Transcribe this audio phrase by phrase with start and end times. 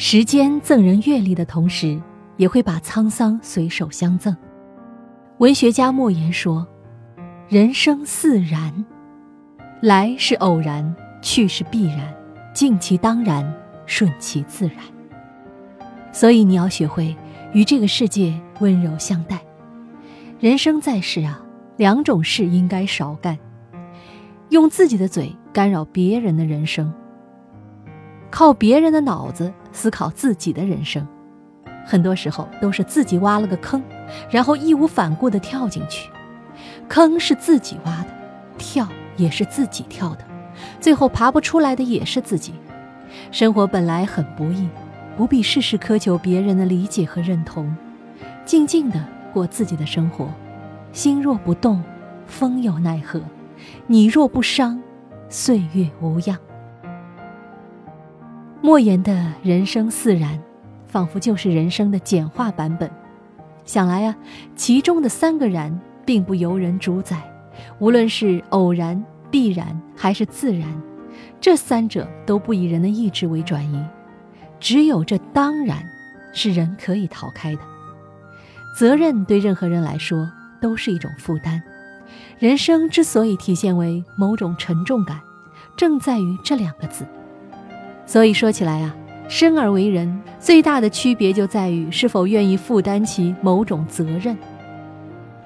[0.00, 2.00] 时间赠人阅历的同时，
[2.36, 4.34] 也会把沧桑随手相赠。
[5.38, 6.64] 文学家莫言说
[7.50, 8.84] ：“人生似然，
[9.82, 12.14] 来是偶然，去是必然，
[12.54, 13.52] 尽其当然，
[13.86, 14.76] 顺其自然。”
[16.14, 17.16] 所以你要学会
[17.52, 19.40] 与这个世界温柔相待。
[20.38, 21.42] 人生在世啊，
[21.76, 23.36] 两种事应该少干：
[24.50, 26.94] 用自己的嘴干扰别人的人生。
[28.30, 31.06] 靠别人的脑子思考自己的人生，
[31.86, 33.82] 很多时候都是自己挖了个坑，
[34.30, 36.10] 然后义无反顾地跳进去。
[36.88, 38.08] 坑是自己挖的，
[38.58, 40.24] 跳也是自己跳的，
[40.80, 42.54] 最后爬不出来的也是自己。
[43.30, 44.68] 生活本来很不易，
[45.16, 47.74] 不必事事苛求别人的理解和认同，
[48.44, 49.02] 静静地
[49.32, 50.28] 过自己的生活。
[50.92, 51.82] 心若不动，
[52.26, 53.20] 风又奈何；
[53.86, 54.80] 你若不伤，
[55.28, 56.38] 岁月无恙。
[58.68, 60.38] 莫言的人生四然，
[60.86, 62.90] 仿佛就是人生的简化版本。
[63.64, 64.14] 想来啊，
[64.56, 67.16] 其中的三个然，并不由人主宰。
[67.78, 70.68] 无论是偶然、必然还是自然，
[71.40, 73.82] 这三者都不以人的意志为转移。
[74.60, 75.82] 只有这当然，
[76.34, 77.62] 是人可以逃开的。
[78.76, 81.62] 责任对任何人来说都是一种负担。
[82.38, 85.18] 人生之所以体现为某种沉重感，
[85.74, 87.06] 正在于这两个字。
[88.08, 88.96] 所以说起来啊，
[89.28, 94.34] 生而为人最大的区别就在于是否愿意负担起某种责任。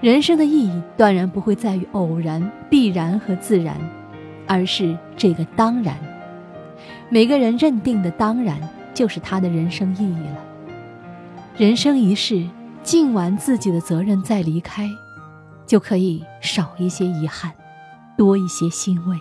[0.00, 2.40] 人生的意义断然不会在于偶然、
[2.70, 3.76] 必然和自然，
[4.46, 5.96] 而是这个当然。
[7.08, 8.56] 每个人认定的当然，
[8.94, 10.38] 就是他的人生意义了。
[11.56, 12.46] 人生一世，
[12.84, 14.88] 尽完自己的责任再离开，
[15.66, 17.50] 就可以少一些遗憾，
[18.16, 19.16] 多一些欣慰。